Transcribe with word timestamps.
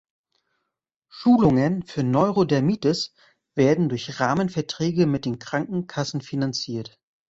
Schulungen 1.09 1.83
für 1.85 2.01
Neurodermitis 2.01 3.13
werden 3.53 3.87
durch 3.87 4.19
Rahmenverträge 4.19 5.05
mit 5.05 5.25
den 5.25 5.37
Krankenkassen 5.37 6.21
finanziert. 6.21 6.99